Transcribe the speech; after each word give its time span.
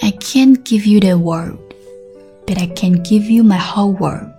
I 0.00 0.12
can't 0.12 0.64
give 0.64 0.86
you 0.86 1.00
the 1.00 1.18
world, 1.18 1.74
but 2.46 2.56
I 2.56 2.66
can 2.68 3.02
give 3.02 3.24
you 3.24 3.42
my 3.42 3.56
whole 3.56 3.92
world. 3.92 4.37